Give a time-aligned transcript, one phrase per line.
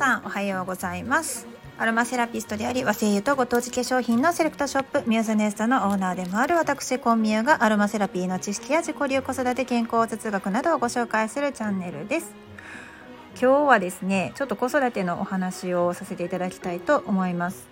[0.00, 1.46] さんおはようございます。
[1.76, 12.32] アロマセラピストであり和製油とご当地化粧品のセレクトショップミューズネストのオーナーでもある私コンミューがアロマセラピーの知識や自己流子育て健康哲学などをご紹介するチャンネルです。
[13.38, 17.68] 今日はですねちょっと子育てのお話をさせていただきたいと思います。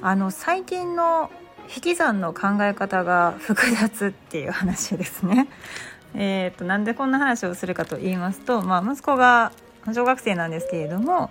[0.00, 1.30] あの最近の
[1.72, 5.46] 引き算の考え方が複雑っていう話ですね。
[6.16, 9.52] えーと、なんでこんな話をするかと言いますと、まあ、息子が
[9.86, 11.30] 小学生なんですけれども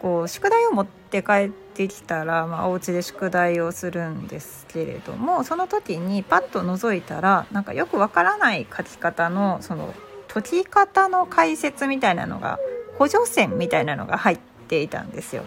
[0.00, 9.94] こう宿題を持って帰ってきたら、まあ、お家で宿題をするんですけれどもその時にパッと覗いたらなんかよくわからない書き方のその
[10.28, 12.58] 解き方の解説みたいなのが
[12.98, 15.44] 補助線みたいなのが入っていたんですよ。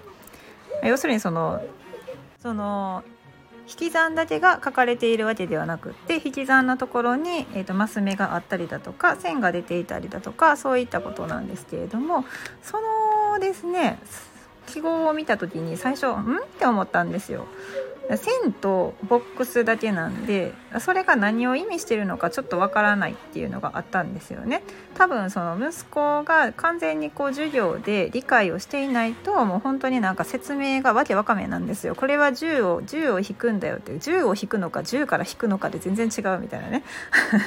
[0.83, 1.61] 要するにその
[2.41, 3.03] その
[3.67, 12.25] 引き算だけが書かれているわけではなくって引き算のところに、えーと、マス目があったりだとか線が出ていたりだとかそういったことなんですけれども
[12.61, 12.77] そ
[13.33, 13.99] のですね
[14.67, 16.37] 記号を見た時に最初ん？
[16.37, 17.45] って思ったんですよ。
[18.17, 24.63] 線とボックスだけなんでそれが何を意味してるのかちょっとわからないっていうのがあったんですよね。
[24.95, 31.95] 多分その息子が完全にこう授業で理解をしていないともう本当になんか説明がわけわかめなんですよ。
[31.95, 36.83] これは10を10を引くんだよって10を引くのか10から引くのかで全然違うみたいなね。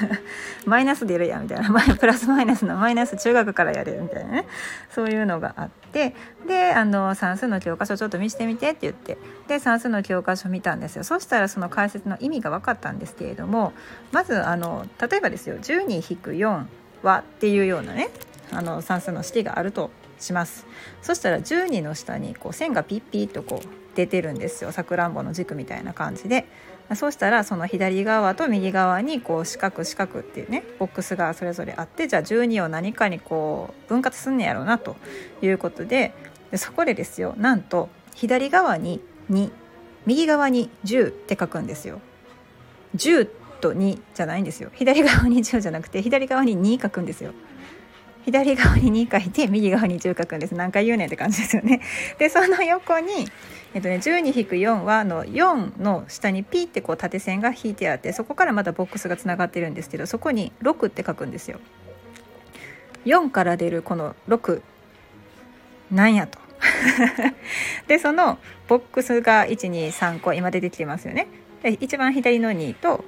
[0.64, 1.96] マイナス出るやんみたいな。
[1.96, 4.46] プラスマイナスのマイナス中学からやるみたいなね。
[4.90, 6.14] そういうのがあって。
[6.46, 9.18] であの算数の教科書ちょっと見せてみてって言って。
[9.48, 11.04] で算数の教科書見たんですよ。
[11.04, 13.72] そしたらその解説の意味が分かったんですけれども
[14.12, 16.66] まずあの例えばですよ12-4
[17.02, 18.10] はっていうようなね
[18.52, 20.66] あの算数の式があるとします。
[21.02, 24.72] そしたら12の下にこう線がピッピッとこう出てるんですよ。
[24.72, 26.46] さくらんぼの軸みたいな感じで。
[26.94, 34.94] そうしたらその左側と右側にこう四角四角っていうねボックスがそれぞれあってじゃあ12を何かにこう分割すんねやろうなと
[35.42, 36.14] いうことで。
[36.50, 39.00] でそこでですよなんと左側に
[39.30, 39.50] 2
[40.06, 42.00] 右側に10って書くんですよ。
[42.96, 43.28] 10
[43.60, 47.32] と2じゃないんですよ左側に10じゃなくて左側に2書くんですよ。
[48.24, 51.80] 左側に2書いて右側に10書くんです何回言うねんって感じですよね。
[52.18, 53.28] でその横に、
[53.72, 61.60] えっとね、12-4はの4の下にピーってこう縦線が引いてあってそこからまたボックスがつながってるんですけどそこに6って書くんですよ。
[63.04, 64.60] 4から出るこの6
[65.92, 66.45] なんやと。
[67.86, 68.38] でその
[68.68, 71.28] ボックスが123個今出てきてますよね。
[71.62, 73.04] で一番左の2と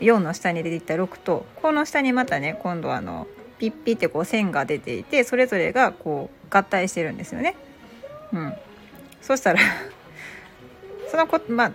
[0.00, 3.26] 4の下に出てきた6とこの下にまたね今度あの
[3.58, 7.56] ピッピってこう線が出ていてそれぞれがこう合体してるんですよね。
[8.32, 8.54] うん、
[9.20, 9.60] そしたら
[11.08, 11.72] そのこまあ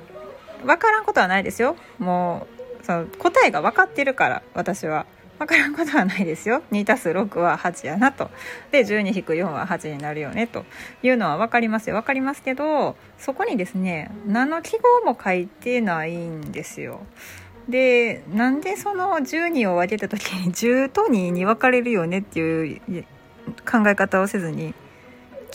[0.63, 2.47] 分からんことはないですよも
[2.81, 5.05] うその答えが分かってるから私は
[5.37, 6.63] 分からんことはないですよ。
[6.71, 8.29] 2たす6は8やなと。
[8.71, 10.65] で12-4は8になるよねと
[11.03, 11.95] いうのは分かりますよ。
[11.95, 17.01] 分かりますけどそこにですね何の記号も書いてないんですよ。
[17.67, 22.81] でなんでその12を分けた時に10と2に分かれるよねっていう
[23.69, 24.73] 考え方をせずに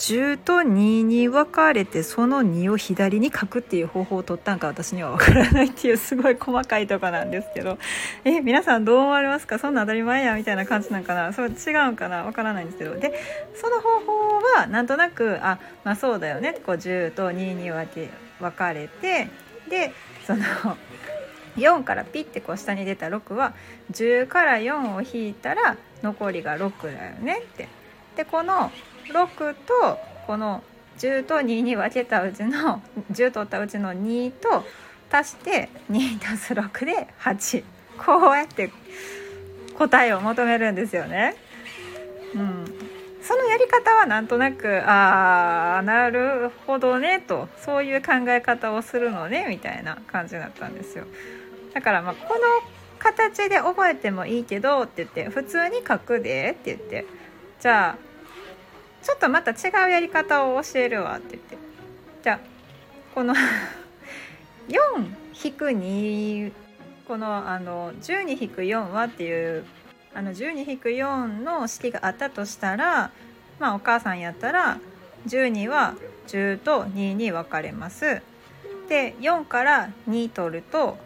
[0.01, 7.77] 10と2に分かれてその2を左に書くっていう方法を取ったんか私には分からないっていうすごい細かいとこなんですけど。
[8.25, 9.59] え皆さんどう思われますか？
[9.59, 11.33] そんな当たり前やみたいな感じなんかな？
[11.33, 12.23] そう違うんかな？
[12.23, 12.95] 分からないんですけど。
[12.95, 13.13] で
[13.53, 16.55] その方法はなんとなくあまあそうだよね。
[16.65, 19.27] こう10と2に分け分かれて
[19.69, 19.93] で
[20.25, 20.43] その
[21.57, 23.53] 4からピッてこう下に出た6は
[23.91, 27.67] 10から4を引いたら残りが6だよねって。
[28.15, 28.71] でこの
[29.07, 30.63] 6とこの
[30.97, 32.81] 10と2に分けたうちの
[33.11, 34.65] 10取ったうちの2と
[35.11, 37.63] 足して2足す6で8
[37.97, 38.71] こうやって
[39.77, 41.35] 答えを求めるんですよね。
[42.33, 42.65] うん、
[43.21, 51.05] そのやり方はなんとなくああなるほどねとそういう考え方をするのねみたいな感じだったんですよ。
[51.73, 52.39] だからまあこの
[52.99, 57.05] 形で覚えてもいいけどって言って普通に書くでって言って
[57.59, 58.10] じゃあ
[59.03, 61.57] ちょっとまた違うやり方を教えるわって言って
[62.23, 62.39] じゃあ
[63.13, 63.33] この
[64.67, 66.51] 4-2
[67.07, 69.65] このあの12-4はっていう
[70.13, 73.11] あの12-4の式があったとしたら
[73.59, 74.79] まあお母さんやったら
[75.27, 75.95] 12は
[76.27, 78.21] 10と2に分かれます。
[78.87, 80.97] で4から2取ると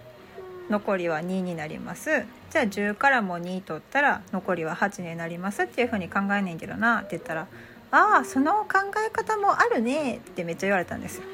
[0.70, 7.48] 残りは2になりますじゃあ10からも2取ったら残りは8になりますっていうふうに考えねんけどなって言ったら
[7.92, 11.24] ああその考え方もあるねってめっちゃ言われたんですよ。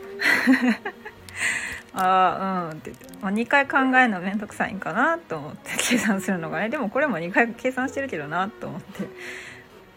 [1.94, 6.69] ああうんって言って、まあ、2回考えるの面倒くさいんかなと思って計算するのがね。
[6.69, 9.07] でもこれも2回計算してるけどなと思って。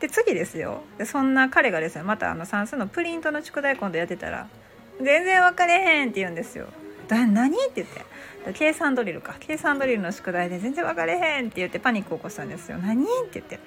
[0.00, 0.82] で次ですよ。
[0.98, 4.48] でそんな彼がですねまたあの算数のプリントの宿題今度やってたら
[5.00, 6.66] 「全然分かれへん」って言うんですよ。
[7.08, 8.04] だ何って言って。
[8.52, 9.36] 計算ドリルか。
[9.40, 12.78] 計算ドリルの宿題で全然分かれへんって言ってパニックを起こしたんですよ。
[12.78, 13.58] 何って言って。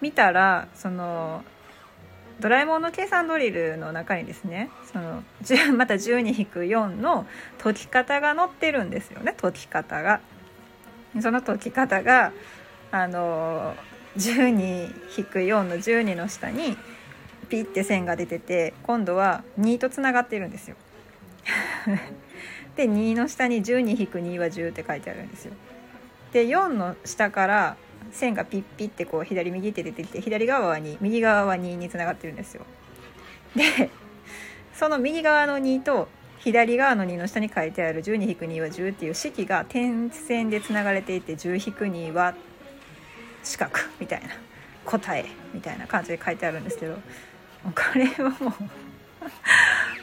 [0.00, 1.44] 見たらその
[2.40, 5.22] ドラえもんの計算ドリルの中にですねその
[5.76, 7.26] また12-4の
[7.58, 10.20] 解き方が載ってるんですよね解き方が。
[11.20, 12.32] その解き方が
[12.90, 13.76] あの
[14.16, 16.76] 12-4の12の下に
[17.48, 20.76] ピッて線が出てて今度は2とつながってるんですよ。
[22.76, 25.52] で2の下に12-2は10って書いてあるんですよ。
[26.32, 27.76] で4の下から
[28.14, 32.64] 線がピッピッてこう左右って出てきて左側は2右側は2につながってるんですよ。
[33.56, 33.90] で
[34.74, 36.08] その右側の2と
[36.38, 42.34] 左側の2の下に書いてある12-2は10っていう式が点線でつながれていて10-2は
[43.42, 44.28] 四角みたいな
[44.84, 46.94] 答えみたいな感じで書いてあるんですけど
[47.64, 48.54] これはも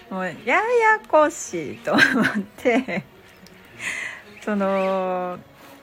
[0.09, 0.61] うもうやや
[1.07, 2.03] こしいと思っ
[2.57, 3.03] て
[4.43, 5.37] その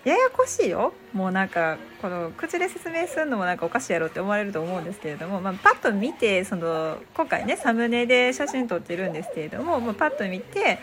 [0.04, 0.92] ややこしいよ。
[1.12, 10.78] もうなんかこの口で説明するのもなんかおかしいやろって思われると思うんですけれども、まあ、パッと見てその今回ねサムネで写真撮ってるんですけれどももうパッと見て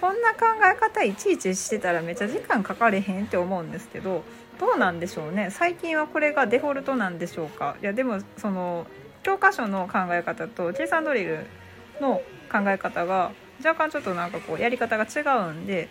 [0.00, 4.22] こんな考え方いちいちしてたらめっちゃ時間かかれへんって思うんですけど
[4.60, 5.48] どうなんでしょうね。
[5.50, 7.76] 最近はこれがデフォルトなんでしょうか。
[7.82, 8.86] いやでもその
[9.22, 11.46] 教科書の考え方と計算ドリル
[12.00, 13.32] の考え方が
[13.64, 15.88] 若干ちょっとなんかこうやり方が違うんで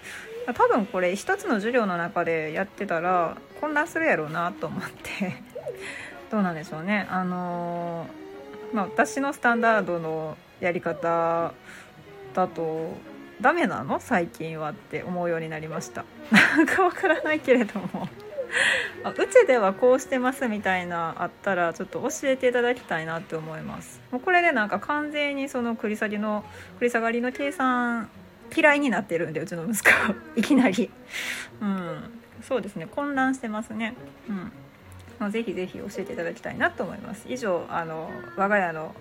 [0.47, 5.41] 多分これ一つの授業の中でやってたら混乱するやろうなと思って。
[6.31, 7.07] どうなんでしょうね。
[7.09, 8.07] あの
[8.73, 11.53] まあ、私のスタンダードのやり方
[12.33, 12.93] だと
[13.41, 13.99] ダメなの？
[13.99, 16.05] 最近はって思うようになりました。
[16.31, 18.07] なんかわからないけれども。
[19.03, 24.01] あうちではこうしてますみたいなあったらちょっと教えていただきたいなって思います。
[24.11, 26.43] もうこれでなんか完全にその繰り下げの
[26.79, 28.09] 繰り下がりの計算
[28.55, 29.89] 嫌いになってるんでうちの息子。
[30.35, 30.89] いきなり。
[31.61, 32.21] うん。
[32.41, 32.87] そうですね。
[32.87, 33.95] 混乱してますね。
[34.29, 34.51] うん。
[35.19, 37.25] まあ、ぜひぜひ教えていただきたいなと思います。
[37.29, 38.95] 以上あの我が家の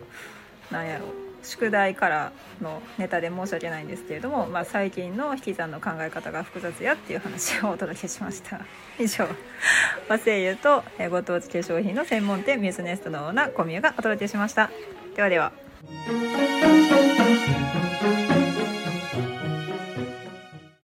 [0.70, 1.06] なんやろ
[1.43, 8.61] 宿題からのネタで申し訳ないんですけれども、まあ、最近の引き算の考え方が複雑やっていう話をお届けしました。
[9.00, 9.26] 以上。
[10.08, 14.70] 和製油とご当地化粧品の専門店ミューズネストのオーナーコミュがお届けしました。
[15.17, 15.52] ではでは